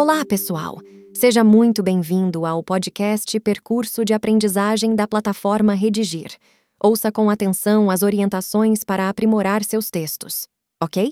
Olá, 0.00 0.24
pessoal! 0.24 0.78
Seja 1.12 1.42
muito 1.42 1.82
bem-vindo 1.82 2.46
ao 2.46 2.62
podcast 2.62 3.40
Percurso 3.40 4.04
de 4.04 4.14
Aprendizagem 4.14 4.94
da 4.94 5.08
plataforma 5.08 5.74
Redigir. 5.74 6.36
Ouça 6.80 7.10
com 7.10 7.28
atenção 7.28 7.90
as 7.90 8.04
orientações 8.04 8.84
para 8.84 9.08
aprimorar 9.08 9.64
seus 9.64 9.90
textos, 9.90 10.46
ok? 10.80 11.10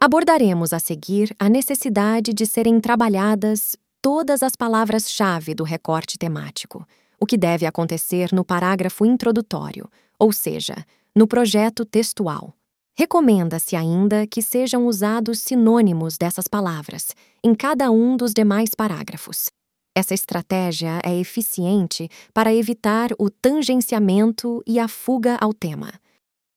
Abordaremos 0.00 0.72
a 0.72 0.78
seguir 0.78 1.34
a 1.36 1.48
necessidade 1.48 2.32
de 2.32 2.46
serem 2.46 2.80
trabalhadas 2.80 3.76
todas 4.00 4.44
as 4.44 4.54
palavras-chave 4.54 5.52
do 5.52 5.64
recorte 5.64 6.16
temático, 6.16 6.86
o 7.18 7.26
que 7.26 7.36
deve 7.36 7.66
acontecer 7.66 8.32
no 8.32 8.44
parágrafo 8.44 9.04
introdutório, 9.04 9.90
ou 10.16 10.32
seja, 10.32 10.76
no 11.12 11.26
projeto 11.26 11.84
textual. 11.84 12.54
Recomenda-se 12.98 13.76
ainda 13.76 14.26
que 14.26 14.40
sejam 14.40 14.86
usados 14.86 15.40
sinônimos 15.40 16.16
dessas 16.16 16.48
palavras 16.48 17.08
em 17.44 17.54
cada 17.54 17.90
um 17.90 18.16
dos 18.16 18.32
demais 18.32 18.74
parágrafos. 18.74 19.50
Essa 19.94 20.14
estratégia 20.14 21.00
é 21.04 21.14
eficiente 21.14 22.08
para 22.32 22.54
evitar 22.54 23.10
o 23.18 23.28
tangenciamento 23.28 24.62
e 24.66 24.78
a 24.78 24.88
fuga 24.88 25.36
ao 25.40 25.52
tema. 25.52 25.92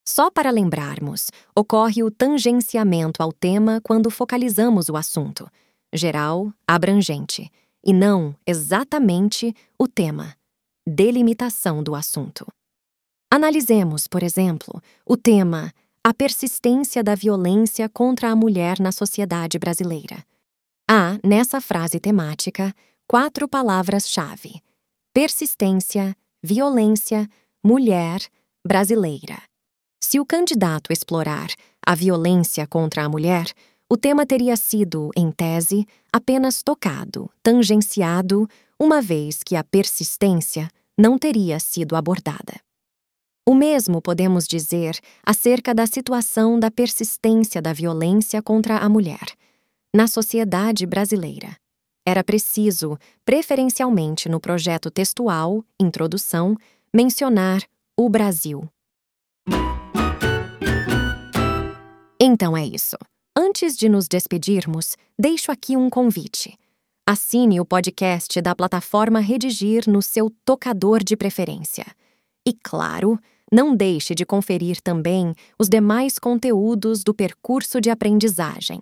Só 0.07 0.31
para 0.31 0.49
lembrarmos, 0.49 1.27
ocorre 1.53 2.03
o 2.03 2.09
tangenciamento 2.09 3.21
ao 3.21 3.33
tema 3.33 3.81
quando 3.83 4.09
focalizamos 4.09 4.87
o 4.87 4.95
assunto, 4.95 5.49
geral, 5.93 6.53
abrangente, 6.65 7.51
e 7.85 7.93
não 7.93 8.33
exatamente 8.47 9.53
o 9.77 9.87
tema, 9.87 10.35
delimitação 10.87 11.83
do 11.83 11.95
assunto. 11.95 12.47
Analisemos, 13.31 14.07
por 14.07 14.23
exemplo, 14.23 14.81
o 15.05 15.15
tema 15.15 15.71
a 16.03 16.13
persistência 16.13 17.03
da 17.03 17.15
violência 17.15 17.89
contra 17.89 18.29
a 18.29 18.35
mulher 18.35 18.79
na 18.79 18.91
sociedade 18.91 19.59
brasileira. 19.59 20.23
Há, 20.89 21.19
nessa 21.23 21.59
frase 21.59 21.99
temática, 21.99 22.73
quatro 23.07 23.47
palavras-chave: 23.47 24.61
persistência, 25.13 26.15
violência, 26.41 27.27
mulher, 27.63 28.21
brasileira. 28.65 29.41
Se 30.01 30.19
o 30.19 30.25
candidato 30.25 30.93
explorar 30.93 31.49
a 31.85 31.93
violência 31.93 32.65
contra 32.65 33.03
a 33.03 33.09
mulher, 33.09 33.51
o 33.91 33.97
tema 33.97 34.25
teria 34.25 34.55
sido, 34.55 35.09
em 35.15 35.31
tese, 35.31 35.85
apenas 36.13 36.63
tocado, 36.63 37.29
tangenciado, 37.43 38.47
uma 38.79 39.01
vez 39.01 39.43
que 39.43 39.55
a 39.55 39.63
persistência 39.63 40.69
não 40.97 41.17
teria 41.17 41.59
sido 41.59 41.95
abordada. 41.95 42.59
O 43.49 43.55
mesmo 43.55 43.99
podemos 43.99 44.47
dizer 44.47 44.99
acerca 45.25 45.73
da 45.73 45.87
situação 45.87 46.59
da 46.59 46.69
persistência 46.69 47.59
da 47.59 47.73
violência 47.73 48.43
contra 48.43 48.77
a 48.77 48.87
mulher 48.87 49.25
na 49.91 50.05
sociedade 50.05 50.85
brasileira. 50.85 51.57
Era 52.07 52.23
preciso, 52.23 52.95
preferencialmente 53.25 54.29
no 54.29 54.39
projeto 54.39 54.91
textual, 54.91 55.65
introdução, 55.79 56.55
mencionar 56.93 57.63
o 57.97 58.07
Brasil. 58.07 58.69
Então 62.21 62.55
é 62.55 62.63
isso. 62.63 62.97
Antes 63.35 63.75
de 63.75 63.89
nos 63.89 64.07
despedirmos, 64.07 64.95
deixo 65.17 65.51
aqui 65.51 65.75
um 65.75 65.89
convite. 65.89 66.55
Assine 67.03 67.59
o 67.59 67.65
podcast 67.65 68.39
da 68.43 68.53
plataforma 68.53 69.19
Redigir 69.19 69.89
no 69.89 70.03
seu 70.03 70.31
tocador 70.45 71.03
de 71.03 71.17
preferência. 71.17 71.87
E, 72.47 72.53
claro, 72.53 73.19
não 73.51 73.75
deixe 73.75 74.13
de 74.13 74.25
conferir 74.25 74.81
também 74.81 75.33
os 75.57 75.67
demais 75.67 76.19
conteúdos 76.19 77.03
do 77.03 77.13
percurso 77.13 77.81
de 77.81 77.89
aprendizagem. 77.89 78.79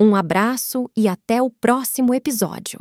Um 0.00 0.14
abraço 0.14 0.90
e 0.96 1.08
até 1.08 1.40
o 1.40 1.48
próximo 1.48 2.14
episódio. 2.14 2.80